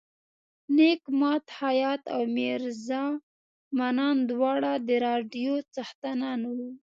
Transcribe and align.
نیک 0.75 1.01
ماد 1.19 1.43
خیاط 1.57 2.03
او 2.13 2.21
میرزا 2.35 3.03
منان 3.77 4.17
دواړه 4.31 4.71
د 4.87 4.89
راډیو 5.05 5.53
څښتنان 5.73 6.39
وو. 6.55 6.67